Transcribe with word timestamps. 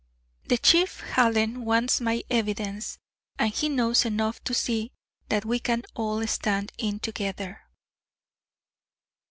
The 0.47 0.57
Chief, 0.57 1.01
Hallen, 1.01 1.63
wants 1.63 2.01
my 2.01 2.23
evidence, 2.27 2.97
and 3.37 3.51
he 3.53 3.69
knows 3.69 4.03
enough 4.03 4.43
to 4.45 4.53
see 4.55 4.91
that 5.29 5.45
we 5.45 5.59
can 5.59 5.83
all 5.93 6.25
stand 6.25 6.71
in 6.79 6.99
together." 6.99 7.61